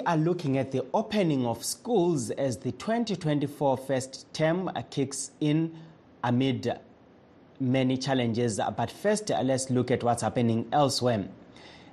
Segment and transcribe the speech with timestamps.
[0.00, 5.76] We are looking at the opening of schools as the 2024 first term kicks in
[6.24, 6.80] amid
[7.58, 8.58] many challenges.
[8.78, 11.28] But first, let's look at what's happening elsewhere.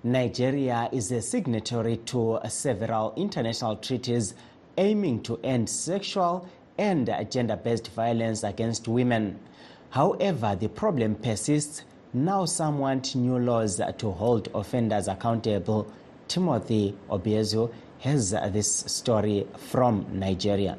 [0.05, 4.35] Nigeria is a signatory to several international treaties
[4.77, 9.37] aiming to end sexual and gender based violence against women.
[9.89, 11.84] However, the problem persists.
[12.13, 15.91] Now, some want new laws to hold offenders accountable.
[16.29, 20.77] Timothy Obiezu has this story from Nigeria.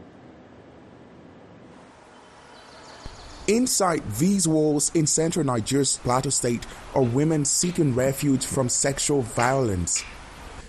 [3.47, 10.05] Inside these walls in central Nigeria's Plateau State are women seeking refuge from sexual violence.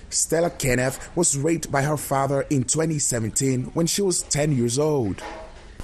[0.09, 5.21] Stella Kenneth was raped by her father in 2017 when she was 10 years old.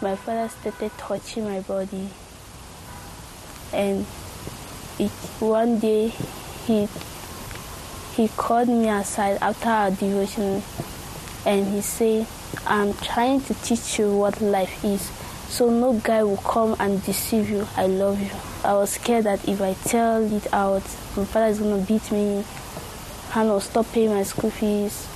[0.02, 2.10] My father started touching my body,
[3.74, 4.06] and
[4.98, 6.08] it, one day
[6.66, 6.88] he
[8.16, 10.64] he called me aside after our devotion
[11.46, 12.26] and he said,
[12.66, 15.02] I'm trying to teach you what life is.
[15.52, 17.68] So no guy will come and deceive you.
[17.76, 18.30] I love you.
[18.64, 20.84] I was scared that if I tell it out,
[21.18, 22.46] my father is going to beat me
[23.36, 25.08] and will stop paying my school fees.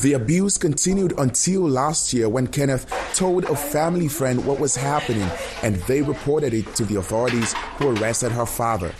[0.00, 5.28] The abuse continued until last year when Kenneth told a family friend what was happening
[5.62, 8.92] and they reported it to the authorities who arrested her father.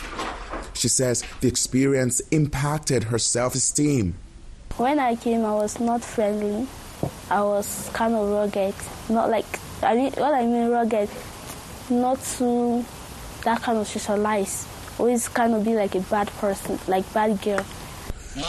[0.83, 4.17] She says the experience impacted her self esteem.
[4.79, 6.67] When I came, I was not friendly.
[7.31, 8.75] I was kind of rugged.
[9.09, 9.47] Not like,
[9.81, 11.09] I mean, what I mean rugged,
[11.89, 12.85] not too
[13.45, 14.67] that kind of socialize.
[14.99, 17.65] Always kind of be like a bad person, like bad girl.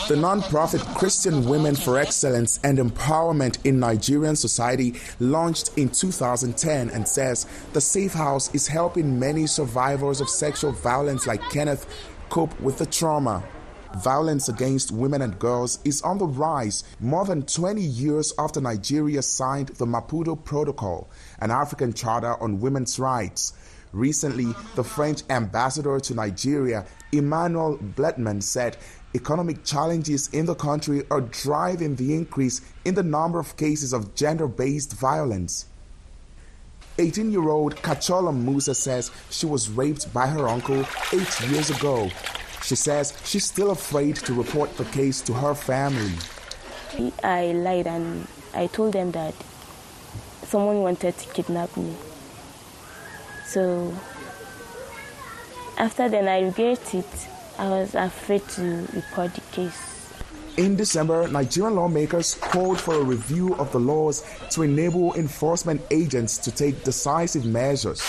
[0.08, 7.06] The non-profit Christian Women for Excellence and Empowerment in Nigerian Society launched in 2010 and
[7.06, 11.86] says the Safe House is helping many survivors of sexual violence like Kenneth
[12.34, 13.44] cope with the trauma.
[13.98, 19.22] Violence against women and girls is on the rise more than 20 years after Nigeria
[19.22, 21.08] signed the Maputo Protocol,
[21.42, 23.54] an African charter on women's rights.
[23.92, 28.78] Recently, the French ambassador to Nigeria, Emmanuel Blatmann, said
[29.14, 34.16] economic challenges in the country are driving the increase in the number of cases of
[34.16, 35.68] gender based violence.
[36.98, 42.10] 18 year old Kachola Musa says she was raped by her uncle eight years ago.
[42.64, 46.14] She says she's still afraid to report the case to her family.
[47.24, 49.34] I lied and I told them that
[50.44, 51.96] someone wanted to kidnap me.
[53.48, 53.94] So
[55.78, 57.28] after then, I regret it.
[57.58, 59.93] I was afraid to report the case.
[60.56, 66.38] In December, Nigerian lawmakers called for a review of the laws to enable enforcement agents
[66.38, 68.04] to take decisive measures.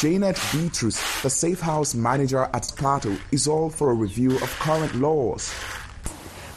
[0.00, 4.96] Janet Beatrice, the Safe House manager at Plateau, is all for a review of current
[4.96, 5.48] laws.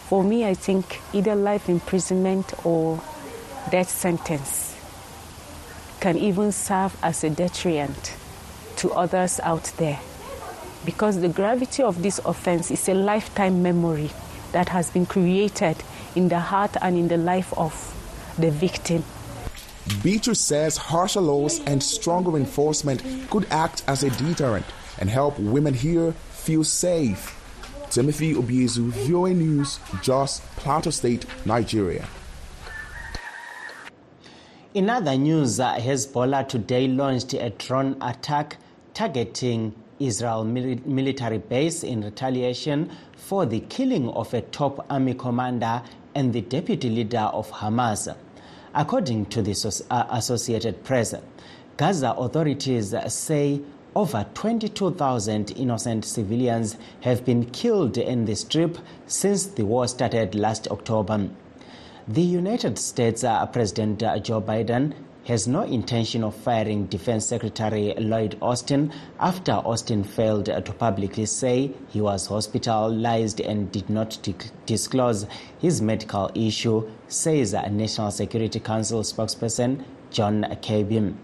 [0.09, 2.99] For me, I think either life imprisonment or
[3.69, 4.75] death sentence
[5.99, 8.15] can even serve as a deterrent
[8.77, 9.99] to others out there
[10.85, 14.09] because the gravity of this offense is a lifetime memory
[14.53, 15.77] that has been created
[16.15, 17.73] in the heart and in the life of
[18.39, 19.03] the victim.
[20.01, 24.65] Beatrice says harsher laws and stronger enforcement could act as a deterrent
[24.97, 27.39] and help women here feel safe.
[27.89, 32.07] Timothy Obiezu, VOA News, Jos, Plateau State, Nigeria.
[34.73, 38.57] In other news, uh, Hezbollah today launched a drone attack
[38.95, 45.81] targeting Israel military base in retaliation for the killing of a top army commander
[46.15, 48.15] and the deputy leader of Hamas.
[48.75, 51.13] According to the uh, Associated Press,
[51.77, 53.61] Gaza authorities say
[53.95, 60.67] over 22,000 innocent civilians have been killed in the strip since the war started last
[60.69, 61.29] October.
[62.07, 64.93] The United States uh, President Joe Biden
[65.25, 71.71] has no intention of firing Defense Secretary Lloyd Austin after Austin failed to publicly say
[71.89, 74.17] he was hospitalized and did not
[74.65, 75.25] disclose
[75.59, 81.15] his medical issue, says National Security Council spokesperson John Kirby.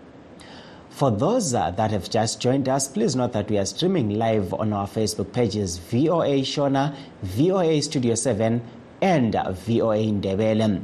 [0.90, 4.74] For those that have just joined us, please note that we are streaming live on
[4.74, 8.62] our Facebook pages VOA Shona, VOA Studio 7,
[9.02, 10.84] and VOA Ndebele.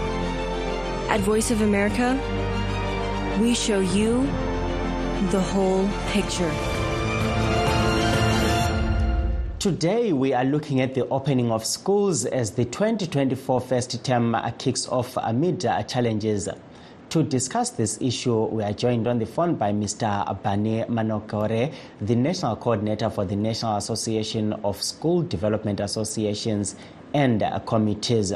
[1.11, 2.17] At Voice of America,
[3.41, 4.21] we show you
[5.29, 6.49] the whole picture.
[9.59, 14.87] Today, we are looking at the opening of schools as the 2024 first term kicks
[14.87, 15.59] off amid
[15.89, 16.47] challenges.
[17.09, 20.25] To discuss this issue, we are joined on the phone by Mr.
[20.41, 26.77] Bane Manokore, the National Coordinator for the National Association of School Development Associations
[27.13, 28.33] and Committees.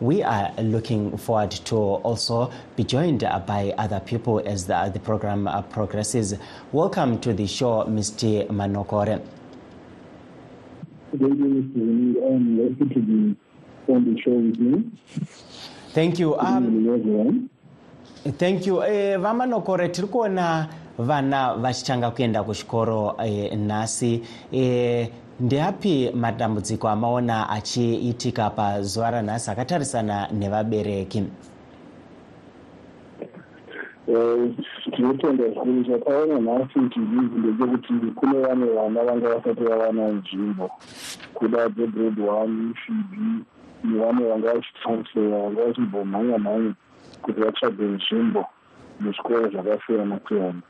[0.00, 5.48] We are looking forward to also be joined by other people as the, the program
[5.70, 6.34] progresses.
[6.72, 8.46] Welcome to the show, Mr.
[8.48, 9.22] Manokore.
[11.12, 12.16] Good evening.
[12.26, 13.36] I'm happy to be
[13.92, 14.90] on the show with you.
[15.92, 16.36] Thank you.
[16.38, 17.50] Um,
[18.38, 24.22] thank you eh, vamanokore tiri kuona vana vachitanga kuenda kuchikoro eh, nhasi
[24.52, 25.08] eh,
[25.42, 31.24] ndeapi matambudziko amaona achiitika pazuva ranhasi akatarisana nevabereki?
[34.08, 34.50] Eh,
[34.96, 35.84] tinotenda zvikuru.
[35.84, 40.70] Chakaona nhasi chizhinji ndechekuti kune vamwe vana vanga vasati vawana nzvimbo.
[41.34, 43.12] Kuda dzegrade one fb
[43.84, 46.74] nevamwe vanga vachitransfera vanga vachimbomhanya mhanya
[47.22, 48.44] kuti vatsvage nzvimbo
[49.00, 50.62] muzvikoro zvakasiyana siyana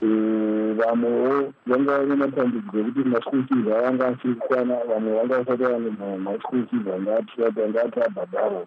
[0.00, 6.66] vamwewo vanga vane matambudziko ekuti maschool fees avanga asiri kukwana vamwe vanga vasati vane maschool
[6.70, 8.66] fees anga ati abhadharwa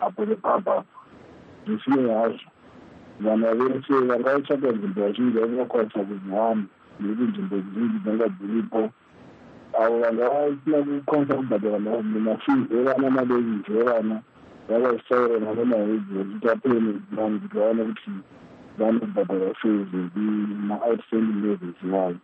[0.00, 0.84] apo nepapa.
[1.66, 2.50] Zvisinei hazvo.
[3.20, 6.64] Vana vese vanga vatsvaka nzvimbo vazhinji vangakwanisa kuziwana
[7.00, 8.90] nekuti nzvimbo zhinji dzanga dziripo.
[9.80, 14.20] Avo vanga vasina kukwanisa kubhadhara mafees evana madevisi evana
[14.68, 18.10] vanga vachitaurana nemahedzi vachita payment kuti vaone kuti
[18.78, 19.88] vanobhadhara fees
[20.68, 22.16] ma-outstanding levels vayo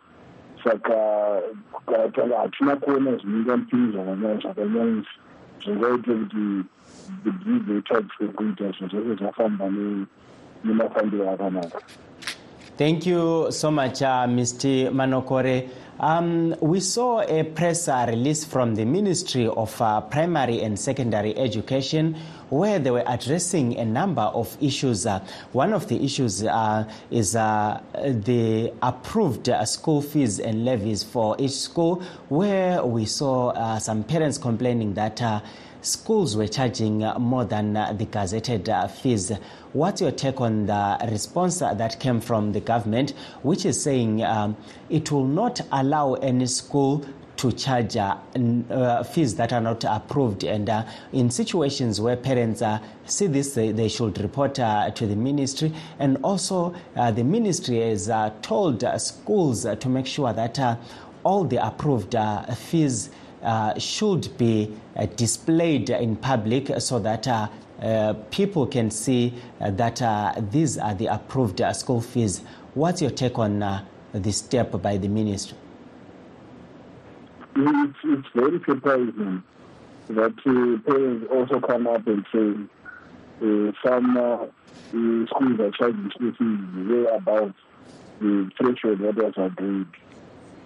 [0.63, 1.41] saka
[1.85, 5.09] katanga hatina kuona zvinoinga mupiri zvakanyanyisa.
[5.63, 6.65] Zvingaite kuti
[7.23, 10.05] the taxi kuita zvinhu zvese zvafamba ne-
[10.63, 11.79] nemafambiro akanaka
[12.75, 14.89] Thank you so much, uh, Mr.
[14.91, 15.69] Manokore.
[15.99, 21.37] Um, we saw a press uh, release from the Ministry of uh, Primary and Secondary
[21.37, 22.15] Education
[22.53, 25.05] where they were addressing a number of issues.
[25.05, 25.19] Uh,
[25.51, 31.35] one of the issues uh, is uh, the approved uh, school fees and levies for
[31.39, 35.21] each school, where we saw some parents complaining that.
[35.83, 39.33] Schools were charging more than the gazetted uh, fees.
[39.73, 43.11] What's your take on the response that came from the government,
[43.41, 44.55] which is saying um,
[44.89, 48.15] it will not allow any school to charge uh,
[48.69, 50.45] uh, fees that are not approved.
[50.45, 55.15] And uh, in situations where parents uh, see this, they, they should report to the
[55.17, 55.73] ministry.
[55.99, 58.09] And also, the ministry has
[58.41, 60.79] told schools to make sure that
[61.25, 62.15] all the approved
[62.55, 63.09] fees
[63.43, 67.47] uh, should be uh, displayed in public so that uh,
[67.81, 69.97] uh, people can see that
[70.51, 72.41] these are the approved school fees.
[72.73, 75.57] What's your take on this step by the ministry?
[77.55, 79.43] it's, it's very surprising
[80.09, 80.35] that
[80.85, 84.49] parents also come up and say some
[85.27, 87.53] schools are charging school fees way above
[88.19, 89.87] the threshold that was agreed.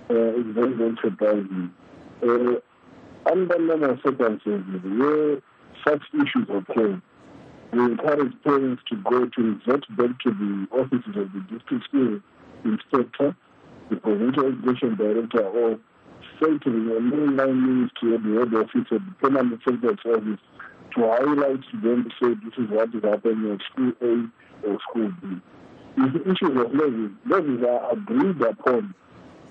[0.10, 1.74] Uh, it's very, very surprising.
[2.24, 2.60] Uh,
[3.26, 5.40] under normal circumstances, where
[5.86, 7.02] such issues occur,
[7.74, 12.20] we encourage parents to go to revert back to the offices of the district school
[12.64, 13.36] inspector,
[13.90, 15.80] the provincial education director, or
[16.42, 20.40] say to the mainline ministry or the head office or the permanent secretary's office
[20.96, 24.78] to highlight to them to say this is what is happening at school A or
[24.90, 25.38] school B.
[25.98, 28.94] If the issues of levies, levies are agreed upon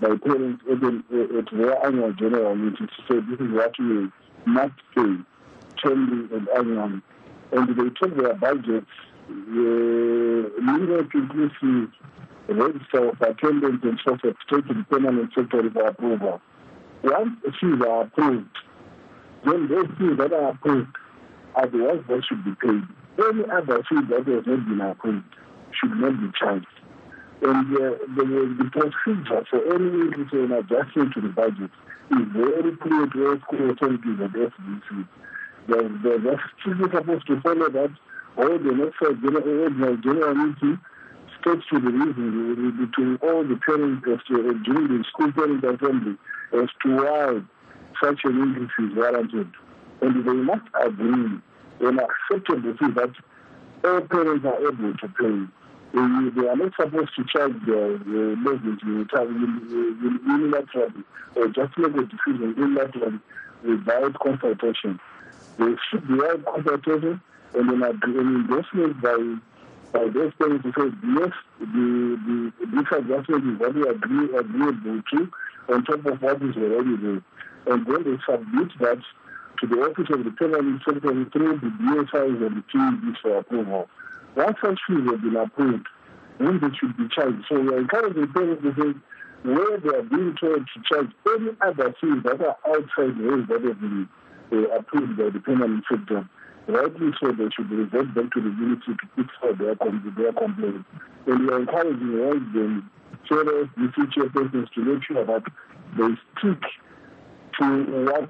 [0.00, 4.08] by parents at, at their annual general meeting to say this is what we
[4.46, 5.16] must pay,
[5.82, 7.02] termly and annually.
[7.52, 8.86] and they took their budgets,
[9.28, 11.90] the minimum inclusive
[12.48, 16.40] register of attendance and so forth, the permanent secretary for approval.
[17.02, 18.56] Once the fees are approved,
[19.44, 20.94] then those fees that are approved
[21.54, 22.82] are the ones that should be paid.
[23.18, 25.24] Any other fees that has not been approved
[25.72, 26.66] should not be charged.
[27.42, 29.90] And uh, the, procedure for any
[30.32, 31.70] or adjustment to the budget
[32.10, 35.08] is very clear to all school authorities and SDC.
[35.68, 37.90] They're, they're supposed to follow that,
[38.36, 40.78] or the next general, general meeting
[41.40, 45.64] states to the reason between all the parents as to, uh, during the school parent
[45.64, 46.16] assembly
[46.54, 47.40] as to why
[48.02, 49.50] such an increase is warranted.
[50.00, 51.40] And they must agree
[51.80, 53.14] and accept the fact that
[53.84, 55.65] all parents are able to pay.
[55.96, 62.54] They, are not supposed to charge their, their mortgage unilaterally or just make a decision
[62.54, 63.18] unilaterally
[63.64, 65.00] without consultation.
[65.56, 67.22] There should be right consultation
[67.54, 69.36] and an, an endorsement by
[69.92, 75.30] by those parents to say yes, the, the, this adjustment is very agree, agreeable to
[75.72, 77.22] on top of what is already there.
[77.72, 79.00] And then they submit that
[79.60, 83.88] to the Office of the Permanent Secretary through the DSIs and the TEBs for approval.
[84.36, 85.86] Once such fees have been approved,
[86.38, 87.42] then they should be charged.
[87.48, 88.92] So we are encouraging parents to say
[89.42, 93.48] where they are being told to charge any other fees that are outside the rules
[93.48, 94.08] that have been
[94.52, 96.28] uh, approved by the permanent sector.
[96.68, 100.84] Rightly so, they should revert back to the unity to fix for their, their complaint.
[101.26, 102.82] And we are encouraging all the
[103.28, 105.44] chairs, the future persons to make sure that
[105.96, 106.60] they stick
[107.60, 108.28] to what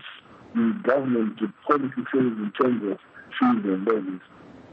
[0.54, 2.98] the government, the policy says in terms of
[3.40, 4.20] fees and levies.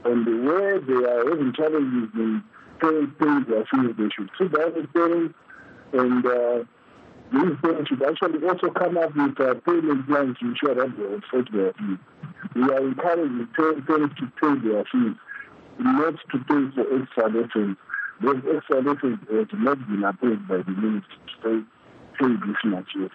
[0.05, 2.43] And where they are having challenges in
[2.81, 5.36] paying, paying their fees, they should sit down with parents
[5.93, 6.63] and uh,
[7.31, 11.03] these parents should actually also come up with a payment plans to ensure that they
[11.03, 11.98] offset their fees.
[12.55, 15.15] We are encouraging parents to pay their fees,
[15.79, 17.77] not to pay for extra lessons.
[18.22, 21.65] Those extra lessons have not been approved by the ministry to
[22.19, 23.12] pay this much yet.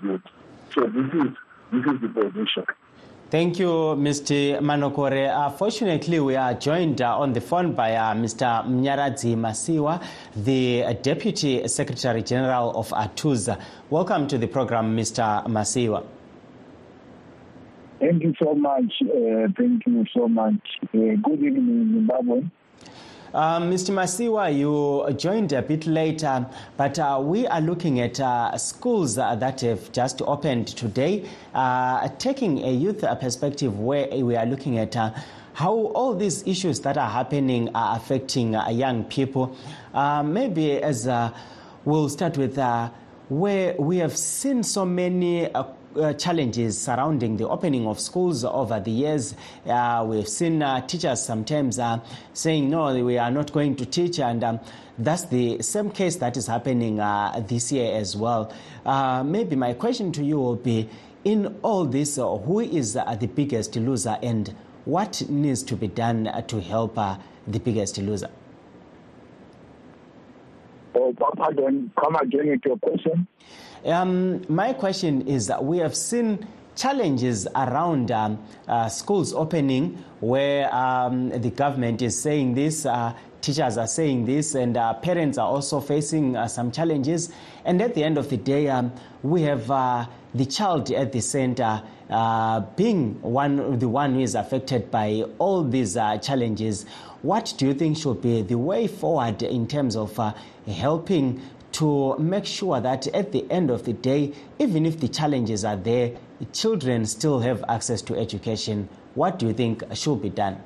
[0.74, 1.32] So this is
[1.72, 2.64] this is the position.
[3.30, 4.58] Thank you, Mr.
[4.60, 5.28] Manokore.
[5.28, 8.64] Uh, fortunately, we are joined uh, on the phone by uh, Mr.
[8.66, 10.02] Mnyaradzi Masiwa,
[10.34, 13.60] the Deputy Secretary General of ATUZA.
[13.90, 15.44] Welcome to the program, Mr.
[15.46, 16.06] Masiwa.
[18.00, 18.94] Thank you so much.
[19.02, 20.54] Uh, thank you so much.
[20.84, 22.48] Uh, good evening, Zimbabwe.
[23.34, 23.90] Um, Mr.
[23.90, 26.46] Masiwa, you joined a bit later,
[26.78, 32.08] but uh, we are looking at uh, schools uh, that have just opened today, uh,
[32.18, 35.12] taking a youth perspective where we are looking at uh,
[35.52, 39.54] how all these issues that are happening are affecting uh, young people.
[40.24, 41.06] maybe as
[41.84, 42.56] we'll start with
[43.28, 45.64] where we have seen so many uh,
[46.14, 49.34] challenges surrounding the opening of schools over the years.
[49.66, 51.98] Uh, we've seen uh, teachers sometimes uh,
[52.32, 54.60] saying, no, we are not going to teach, and um,
[54.98, 58.52] that's the same case that is happening uh, this year as well.
[58.86, 60.88] Uh, maybe my question to you will be
[61.24, 64.54] in all this, who is the biggest loser, and
[64.84, 68.30] what needs to be done to help the biggest loser?
[71.00, 73.28] Oh, pardon, come again with your question.
[73.84, 80.74] Um, my question is that we have seen challenges around um, uh, schools opening where
[80.74, 85.46] um, the government is saying this, uh, teachers are saying this, and uh, parents are
[85.46, 87.32] also facing uh, some challenges.
[87.64, 91.20] And at the end of the day, um, we have uh, the child at the
[91.20, 96.84] center uh, being one, the one who is affected by all these challenges.
[97.22, 100.18] What do you think should be the way forward in terms of
[100.66, 101.40] helping
[101.72, 105.76] to make sure that at the end of the day, even if the challenges are
[105.76, 106.12] there,
[106.52, 108.88] children still have access to education.
[109.14, 110.62] What do you think should be done?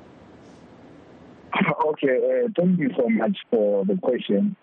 [1.85, 4.55] Okay, uh, thank you so much for the question.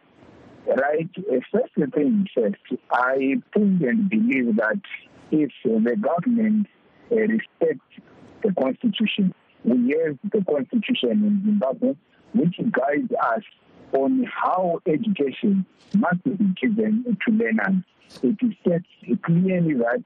[0.67, 2.57] Right, uh, first thing first,
[2.91, 4.81] I think and believe that
[5.31, 6.67] if the government
[7.11, 8.01] uh, respects
[8.43, 9.35] the constitution,
[9.65, 11.95] we have the constitution in Zimbabwe,
[12.35, 13.43] which guides us
[13.93, 17.83] on how education must be given to learners.
[18.23, 18.87] It states
[19.23, 20.03] clearly that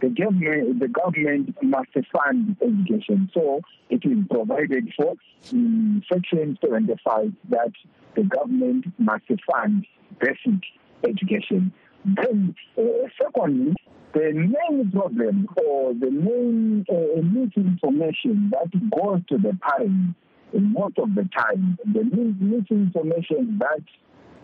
[0.00, 3.30] the government, the government must fund education.
[3.34, 5.14] So it is provided for
[5.50, 7.72] in Section 75 that
[8.14, 9.86] the government must fund
[10.20, 10.60] basic
[11.04, 11.72] education.
[12.04, 12.82] Then, uh,
[13.20, 13.74] secondly,
[14.14, 20.14] the main problem or the main uh, misinformation that goes to the parents
[20.52, 23.84] most of the time, the misinformation that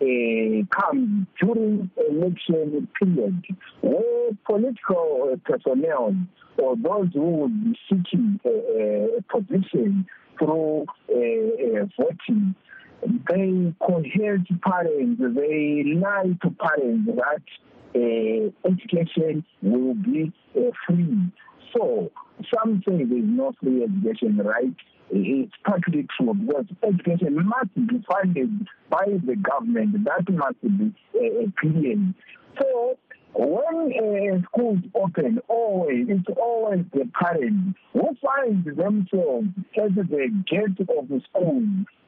[0.02, 3.44] uh, comes during election period,
[3.80, 6.14] where political personnel
[6.58, 10.06] or those who would be seeking a, a position
[10.38, 12.54] through uh, voting,
[13.30, 17.42] they coerce parents, they lie to parents that
[17.94, 21.30] education will be uh, free.
[21.76, 22.10] So
[22.54, 24.74] some say there is no free education, right?
[25.10, 30.04] It's partly true because education must be funded by the government.
[30.04, 31.96] That must be uh, clear.
[32.60, 32.98] So
[33.36, 40.88] when uh, schools open, always it's always the parents who find themselves at the gate
[40.96, 41.62] of the school.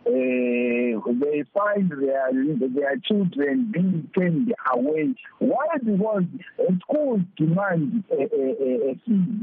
[0.07, 5.15] Uh, they find their their children being turned away.
[5.41, 5.67] Why?
[5.85, 6.23] Because
[6.83, 9.01] schools demand a, a,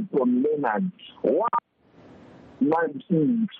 [0.10, 0.84] from learners.
[1.22, 1.48] Why?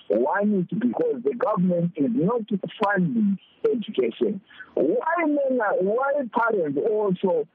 [0.08, 2.42] One is because the government is not
[2.82, 3.36] funding
[3.70, 4.40] education.
[4.74, 7.46] Why men, why parents also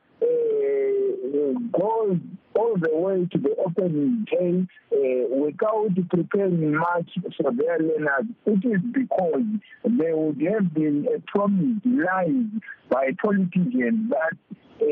[1.71, 2.17] goes
[2.55, 8.25] all the way to the opening day uh, without preparing much for their learners.
[8.45, 9.43] It is because
[9.83, 12.45] there would have been a promise lies
[12.89, 14.37] by politicians that
[14.81, 14.85] uh,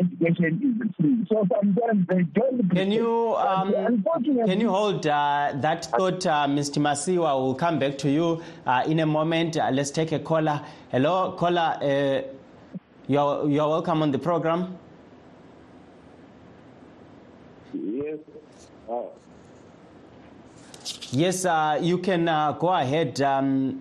[0.00, 1.26] education is free.
[1.30, 2.70] So sometimes they don't.
[2.70, 3.72] Can you um,
[4.46, 6.78] can you hold uh, that thought, uh, Mr.
[6.78, 7.42] Masiwa?
[7.42, 9.56] We'll come back to you uh, in a moment.
[9.56, 10.62] Uh, let's take a caller.
[10.90, 11.78] Hello, caller.
[13.06, 14.78] You're, you're welcome on the program.
[17.72, 18.18] Yes.
[18.90, 19.02] Uh,
[21.10, 23.20] Yes, uh, you can uh, go ahead.
[23.22, 23.80] Um,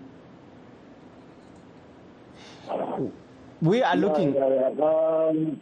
[3.62, 4.34] we are looking.
[4.36, 4.86] yeah, yeah, yeah.
[4.86, 5.60] Um,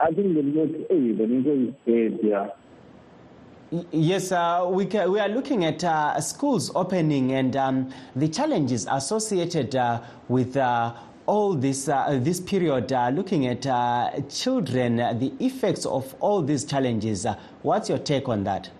[0.00, 1.74] I think the next hey, the next is
[2.12, 3.84] dead, yeah.
[3.90, 8.86] Yes, uh, we, ca- we are looking at uh, schools opening and um, the challenges
[8.90, 10.94] associated uh, with uh,
[11.26, 12.92] all this uh, this period.
[12.92, 17.26] Uh, looking at uh, children, uh, the effects of all these challenges.
[17.26, 18.70] Uh, what's your take on that?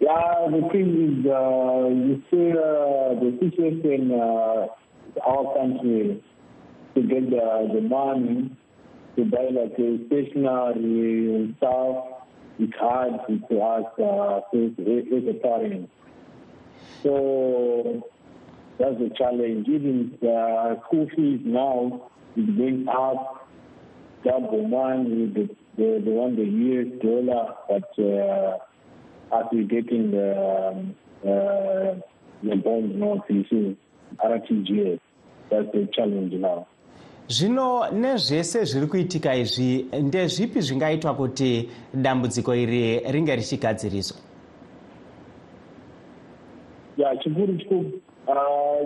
[0.00, 4.68] Yeah, the thing is, uh, you see the situation uh,
[5.26, 6.22] our country
[6.94, 8.50] to get the, the money
[9.16, 9.74] to buy like
[10.06, 12.04] stationery stuff.
[12.60, 13.12] It's hard
[13.50, 15.90] to us uh, as a parent.
[17.02, 18.02] So
[18.78, 19.68] that's the challenge.
[19.68, 23.48] Even the school fees now is going up,
[24.24, 30.72] double money, the, the, the one the US dollar, but uh, as we getting the
[30.72, 31.94] um, uh,
[32.42, 33.76] the bond notice,
[34.24, 35.00] RTGS.
[35.50, 36.66] That's the challenge now.
[37.28, 44.16] zvino nezvese zviri kuitika izvi ndezvipi zvingaitwa kuti dambudziko iri ringe richigadziriswa
[46.96, 48.07] ya chikuru chiku ah,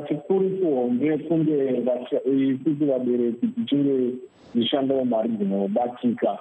[0.08, 1.82] chikuru chihombe kunge
[2.26, 4.12] isusu vabereki tichinge
[4.52, 6.38] tichishandawo mari dzinobatika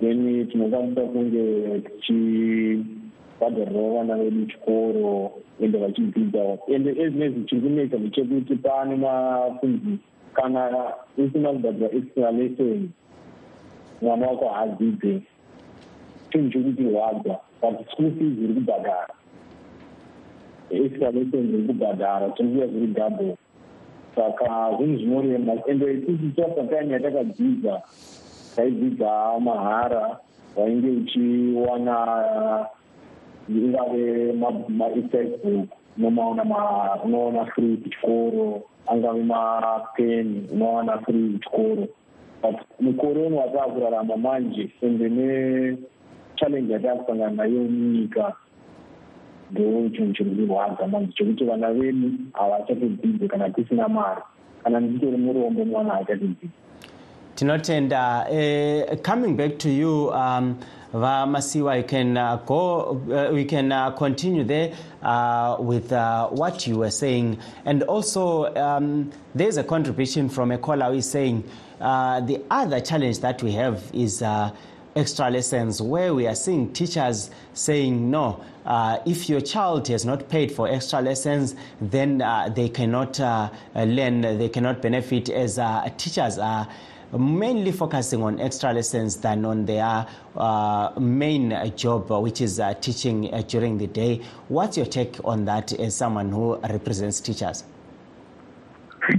[0.00, 8.96] then tinokwanisa kunge tichibhadharirawo vana vedu chikoro ende vachidzidzawo ende ezinezi chiri kunetsa ndechekuti pane
[8.96, 9.98] mafunzi
[10.32, 12.88] kana usina kubhadhira extra lesson
[14.02, 15.22] mwana wako haadzidze
[16.30, 19.14] chinhu chekutirwadza but school fees iri kubhadhara
[20.70, 23.36] lesson iri kubhadhara tinokuya zviri double.
[24.16, 25.52] Saka zvinhu zvinorema.
[25.66, 27.82] Ende isusu tasatime yatakadzidza
[28.56, 30.18] taidzidza mahara
[30.56, 32.66] wainge uchiwana
[33.48, 34.32] ingave
[34.68, 41.88] maefacebook unomaona ma- unoona free kuchikoro angave mapeni unowana free kuchikoro.
[42.42, 48.32] But mukore uno wataakurarama manje ende nechallenji yataakusangana nayo munyika
[49.50, 54.20] ndo chinhu chiri kurwadza manje chekuti vana vedu havachatodzidze kana tisina mari
[54.64, 56.48] kana ndichitori murombo mwana haachatodzidze
[57.34, 60.54] tinotenda uh, coming back to you um,
[60.94, 66.66] vamasiwa you can uh, go uh, we can uh, continue there uh, with uh, what
[66.68, 67.36] you were saying.
[67.64, 71.42] And also um, there's a contribution from a caller who is saying
[71.80, 74.52] uh, the other challenge that we have is uh,
[74.96, 80.28] extra lessons where we are seeing teachers saying no uh, if your child has not
[80.28, 85.88] paid for extra lessons then uh, they cannot uh, learn they cannot benefit as uh,
[85.96, 86.68] teachers are
[87.18, 93.32] mainly focusing on extra lessons than on their uh, main job which is uh, teaching
[93.32, 94.20] uh, during the day.
[94.48, 97.64] What's your take on that as someone who represents teachers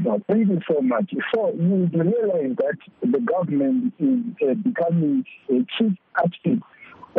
[0.04, 1.14] No, thank you so much.
[1.34, 6.64] So you realize that the government is uh, becoming a chief architect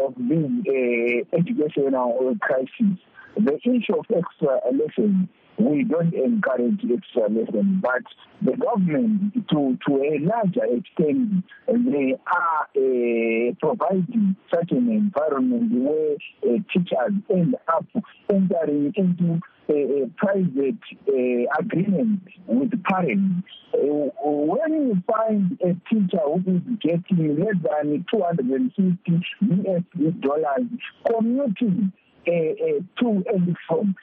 [0.03, 2.99] of this uh, educational crisis.
[3.37, 8.03] The issue of extra lessons we don't encourage lessons, but
[8.43, 16.17] the government, to, to a larger extent, they are uh, providing such an environment where
[16.45, 17.87] uh, teachers end up
[18.29, 23.49] entering into a, a private uh, agreement with parents.
[23.73, 30.67] When you find a teacher who is getting less than 250 US dollars
[31.11, 31.93] commuting
[32.29, 33.95] uh, uh, to and from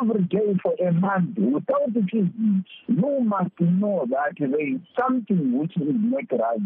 [0.00, 2.26] every day for a month without fees,
[2.88, 6.60] you must know that there is something which is not right.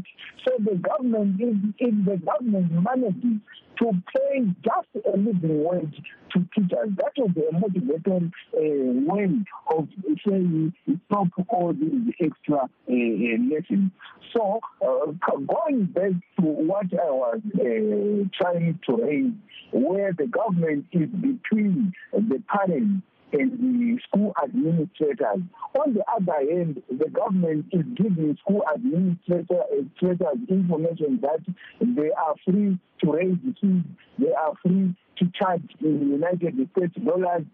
[0.44, 3.40] So the government, if, if the government manages
[3.78, 6.02] to pay just a living wage
[6.36, 9.28] to teachers, that be a motivated uh, way
[9.74, 9.88] of
[10.26, 10.72] saying
[11.06, 13.90] stop all these extra uh, lessons.
[14.34, 15.12] So uh,
[15.46, 19.32] going back to what I was uh, trying to raise,
[19.72, 25.42] where the government is between the parents and the school administrators.
[25.78, 31.40] On the other hand, the government is giving school administrators information that
[31.80, 33.82] they are free to raise fees,
[34.18, 37.44] they are free to charge in the United States dollars.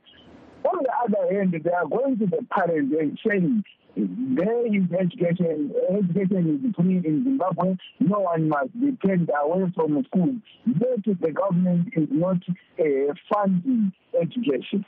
[0.64, 3.64] On the other hand, they are going to the parents and saying
[3.96, 5.72] there is education.
[5.90, 7.76] Education is free in Zimbabwe.
[8.00, 10.34] No one must be turned away from school.
[10.66, 12.38] Yet the government is not
[12.80, 14.84] uh, funding education.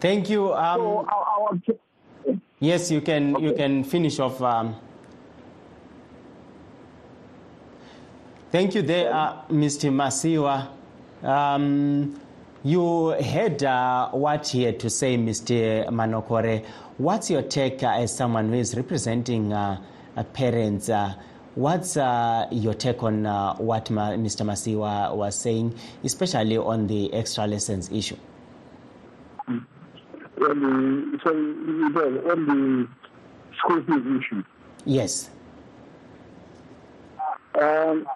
[0.00, 0.54] Thank you.
[0.54, 1.06] Um,
[1.66, 3.44] so yes, you can okay.
[3.44, 4.40] you can finish off.
[4.40, 4.76] Um,
[8.52, 9.90] thank you, there, uh, Mr.
[9.90, 10.68] Masiwa.
[11.26, 12.20] Um,
[12.62, 15.88] you heard uh, what he had to say, Mr.
[15.88, 16.64] Manokore.
[16.98, 19.80] What's your take uh, as someone who is representing uh,
[20.32, 20.88] parents?
[20.88, 21.14] Uh,
[21.56, 23.24] what's uh, your take on
[23.58, 24.46] what Ma- Mr.
[24.46, 28.16] Masiwa was saying, especially on the extra lessons issue?
[30.40, 31.40] On the sorry,
[32.30, 32.88] on the
[33.58, 34.42] school fees issue.
[34.84, 35.30] Yes.
[37.60, 38.06] Um,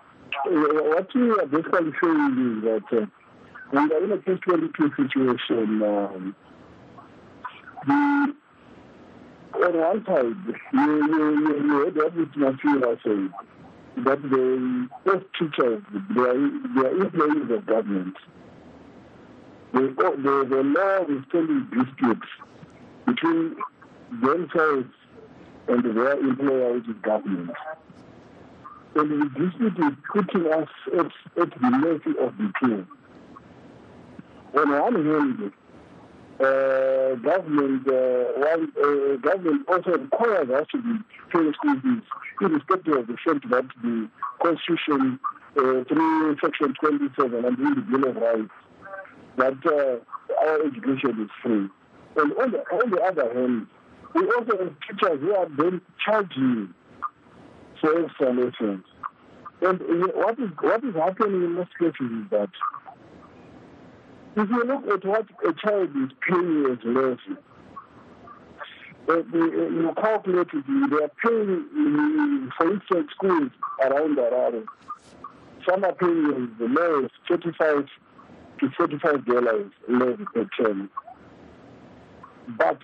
[0.44, 3.06] what we are basically saying is that uh,
[3.72, 5.82] we are in a catch-22 situation.
[5.82, 6.36] Um,
[7.86, 8.34] the
[9.54, 12.36] on one side, you you you, you heard what Mr.
[12.36, 15.82] Masiwa said that the post teachers
[16.14, 18.16] they are they are employees of government
[19.72, 22.28] the, the, the law is telling disputes
[23.06, 23.56] between
[24.20, 24.92] themselves
[25.68, 27.50] and their employer, which is government.
[28.94, 31.06] And the dispute is putting us at,
[31.40, 32.86] at the mercy of the two.
[34.54, 35.52] On one hand,
[36.40, 40.98] uh, government uh, one, uh, government also requires us to be
[41.32, 42.02] paying school fees,
[42.40, 44.08] irrespective of the fact that the
[44.42, 45.18] Constitution,
[45.56, 48.50] uh, through Section 27 and the Bill of Rights,
[49.36, 51.68] that uh, our education is free.
[52.16, 53.66] And on the, on the other hand,
[54.14, 56.74] we also have teachers who are then charging
[57.80, 58.84] for extra lessons.
[59.62, 59.80] And
[60.14, 62.50] what is, what is happening in most cases is that
[64.34, 67.38] if you look at what a child is paying as lesson,
[69.08, 73.50] uh, you calculate it, they are paying, for instance, schools
[73.82, 74.64] around the Harare.
[75.68, 77.86] Some are paying the lowest 35
[78.62, 80.90] to $45 less per term.
[82.56, 82.78] But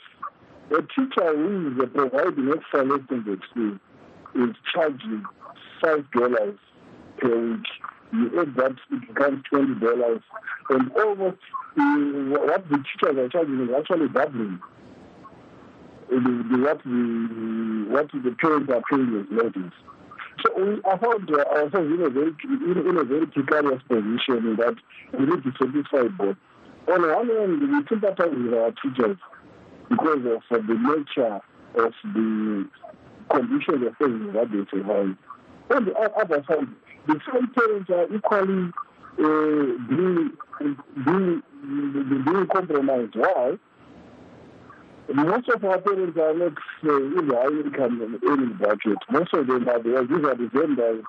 [0.71, 3.79] the teacher who is providing extra lessons at school
[4.35, 5.25] is charging
[5.83, 6.59] $5
[7.19, 7.67] per week.
[8.13, 10.23] You add that, it becomes $20.
[10.71, 11.37] And almost
[11.79, 11.83] uh,
[12.47, 14.61] what the teachers are charging is actually doubling
[16.09, 19.73] the, the, what, the, what the parents are paying as levies.
[20.45, 24.77] So we found ourselves in a very in, in a very precarious position that
[25.19, 26.37] we need to satisfy both.
[26.89, 29.17] On one hand, we sympathize with our teachers
[29.89, 31.41] because of the nature
[31.77, 32.69] of the
[33.31, 35.17] conditions of things that they survive.
[35.71, 36.69] On the other side,
[37.07, 38.71] the same parents are equally
[39.19, 40.31] uh, being,
[41.05, 41.43] being,
[42.25, 43.17] being compromised.
[43.17, 43.59] Why?
[45.15, 46.53] Most of our parents are not
[46.85, 48.99] uh, in high income earning bracket.
[49.11, 50.05] Most of them are there.
[50.05, 51.05] These are the vendors.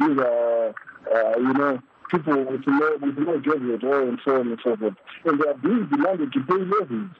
[0.00, 0.74] These are,
[1.14, 1.78] uh, you know,
[2.10, 4.94] people with no, with no jobs at all and so on and so forth.
[5.24, 7.10] And they are being demanded to pay levies.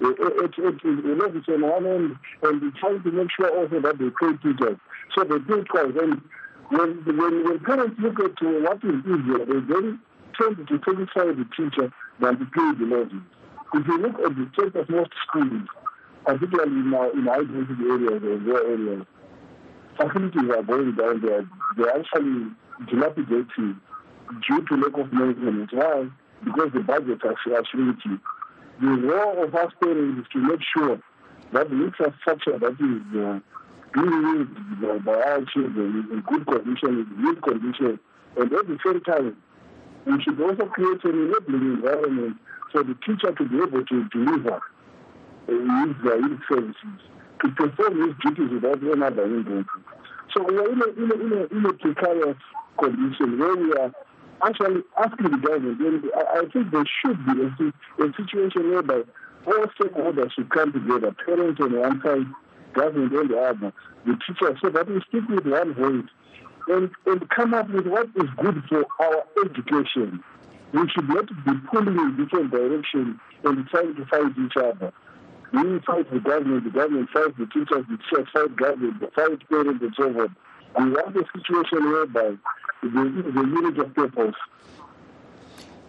[0.00, 4.10] It, it, it, levies on one end and trying to make sure also that they
[4.10, 4.78] pay teachers.
[5.16, 5.92] So they do twice.
[6.00, 6.22] And
[6.70, 10.00] when, when, when parents look at what is easier, they then
[10.40, 13.22] tend to satisfy the teacher than to pay the levies.
[13.74, 15.68] If you look at the state of most schools,
[16.24, 19.06] particularly in, our, in high density areas and rural areas,
[19.96, 21.48] facilities are going down there.
[21.76, 22.52] They're actually
[22.90, 23.80] dilapidating
[24.46, 25.70] due to lack of maintenance.
[25.72, 26.08] Why?
[26.44, 28.20] Because the budgets are, are shrinking.
[28.80, 31.00] the role of us parents is to make sure
[31.52, 33.40] that the infrastructure that is uh,
[33.94, 38.00] being used by, our children is in good condition, in good condition,
[38.36, 39.36] and at the same time,
[40.06, 42.36] we should also create an enabling environment
[42.72, 46.98] for the teacher to be able to deliver uh, his, uh, his services,
[47.40, 49.68] to perform his duties without any other hindrance.
[50.34, 52.36] So we are in a, in a, in a, in a precarious
[52.78, 53.92] condition where we are
[54.44, 59.02] actually asking the government, and I, I think there should be a, a situation whereby
[59.46, 62.26] all stakeholders should come together, parents on one side,
[62.74, 63.72] government on the other,
[64.06, 66.10] the teachers, so that we speak with one voice
[66.68, 70.22] and, and come up with what is good for our education.
[70.72, 74.92] We should not be pulling in different directions and trying to fight each other.
[75.52, 79.48] We fight the government, the government fights the teachers, the teachers fight government, the fight
[79.48, 80.36] parents and so on.
[80.78, 82.36] We want a situation whereby
[82.82, 84.34] the, the unit of purpose.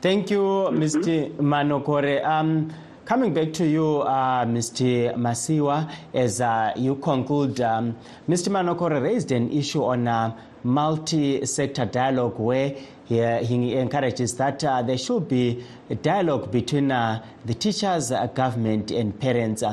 [0.01, 0.41] Thank you,
[0.71, 1.33] Mr.
[1.37, 2.25] Manokore.
[2.25, 2.73] Um,
[3.05, 5.13] Coming back to you, uh, Mr.
[5.15, 7.97] Masiwa, as uh, you conclude, um,
[8.29, 8.47] Mr.
[8.47, 14.97] Manokore raised an issue on uh, multi-sector dialogue where he, he encourages that uh, there
[14.97, 19.63] should be a dialogue between uh, the teachers, uh, government and parents.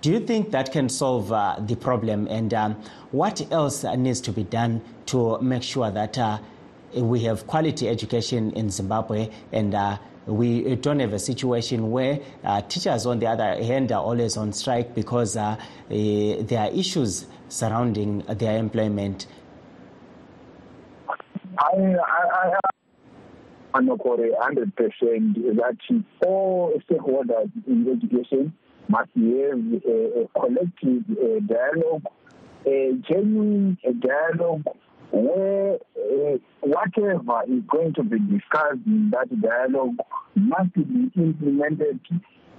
[0.00, 1.28] do you think that can solve
[1.66, 2.74] the problem and um,
[3.10, 6.40] what else needs to be done to make sure that
[6.94, 9.74] we have quality education in Zimbabwe and
[10.26, 14.52] we don't have a situation where uh, teachers, on the other hand, are always on
[14.52, 15.56] strike because uh, uh,
[15.88, 19.26] there are issues surrounding their employment.
[21.64, 22.52] I, I,
[23.74, 24.76] I Anokore, 100%
[25.56, 25.76] that
[26.24, 28.52] all stakeholders in education
[28.88, 32.04] must have a, a collective a dialogue,
[32.66, 34.64] a genuine dialogue
[35.10, 39.96] where uh, whatever is going to be discussed in that dialogue
[40.34, 42.00] must be implemented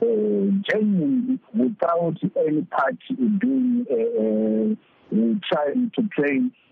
[0.01, 0.05] uh,
[0.69, 2.15] genuinely without
[2.45, 6.64] any party doing uh, uh, trying to play uh,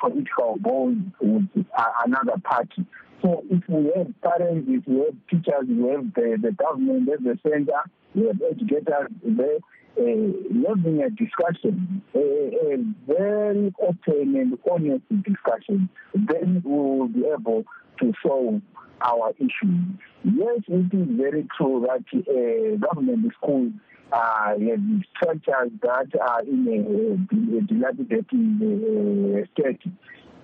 [0.00, 2.84] political ball with uh, another party.
[3.22, 7.22] So if we have parents, if we have teachers, we have the, the government at
[7.22, 7.82] the center,
[8.14, 9.58] we have educators there,
[9.96, 17.24] uh, having a discussion, a, a very open and honest discussion, then we will be
[17.26, 17.64] able
[18.00, 18.60] to solve
[19.04, 19.80] our issues.
[20.24, 23.72] Yes, it is very true that uh, government schools
[24.12, 24.80] uh, have
[25.16, 28.26] structures that are in a, a dilapidated
[28.62, 29.80] uh, state.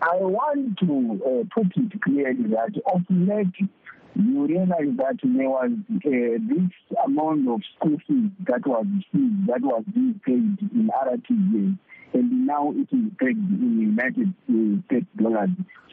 [0.01, 3.69] I want to uh, put it clearly that of late
[4.15, 9.61] you realize that there was uh, this amount of school fees that was fees that
[9.61, 11.79] was being paid in RTGS,
[12.15, 14.33] and now it is paid in United
[14.87, 15.51] States dollars.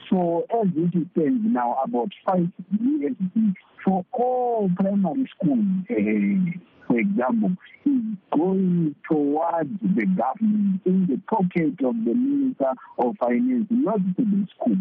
[0.10, 7.56] So as it stands now, about five USD for all primary schools, uh, for example,
[7.86, 8.02] is
[8.32, 14.48] going towards the government in the pocket of the Minister of Finance, not to the
[14.56, 14.78] school.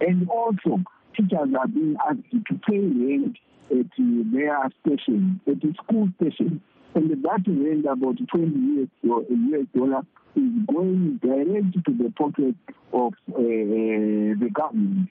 [0.00, 0.82] And also,
[1.16, 3.36] teachers are being asked to pay rent
[3.70, 6.60] at their station, at the school station.
[6.94, 10.02] And that rent, about 20 US dollar,
[10.36, 12.54] is going direct to the pocket
[12.92, 15.08] of uh, the government.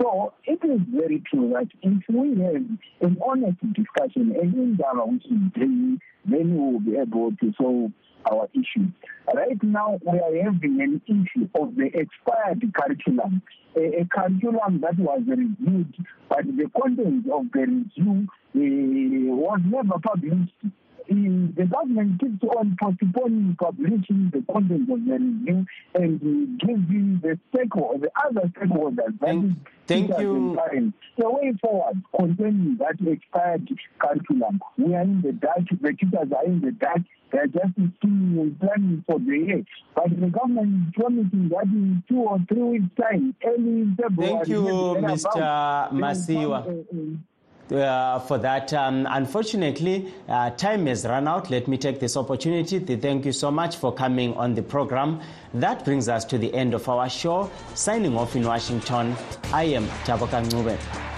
[0.00, 2.64] So it is very true that if we have
[3.00, 7.92] an honest discussion and dialogue which is daily, then we will be able to solve
[8.30, 8.88] our issue.
[9.32, 13.42] Right now, we are having an issue of the expired curriculum,
[13.76, 15.94] a, a curriculum that was reviewed,
[16.28, 20.54] but the content of the review uh, was never published
[21.08, 28.02] the government keeps on postponing publishing the content of the review and giving the stakeholders,
[28.02, 30.56] the other stakeholders, thank, thank you.
[31.18, 34.60] the way forward concerning that expired curriculum.
[34.78, 38.38] We are in the dark, the teachers are in the dark, they are just scheming
[38.40, 39.64] and planning for the year.
[39.94, 44.34] But the government is promising that in two or three weeks' time, early February.
[44.36, 45.90] Thank you, Mr.
[45.92, 47.18] Masiwa
[47.72, 48.72] uh, for that.
[48.72, 51.50] Um, unfortunately, uh, time has run out.
[51.50, 55.20] Let me take this opportunity to thank you so much for coming on the program.
[55.54, 57.50] That brings us to the end of our show.
[57.74, 59.16] Signing off in Washington,
[59.52, 61.13] I am Taboka.